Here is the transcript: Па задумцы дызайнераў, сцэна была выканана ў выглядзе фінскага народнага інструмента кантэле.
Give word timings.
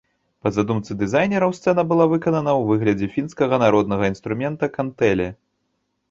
Па 0.45 0.51
задумцы 0.53 0.95
дызайнераў, 1.01 1.51
сцэна 1.57 1.83
была 1.91 2.05
выканана 2.13 2.51
ў 2.59 2.79
выглядзе 2.79 3.09
фінскага 3.17 3.59
народнага 3.65 4.09
інструмента 4.13 4.71
кантэле. 4.79 5.29